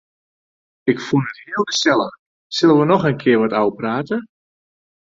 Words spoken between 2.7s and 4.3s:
wy noch in kear wat ôfprate?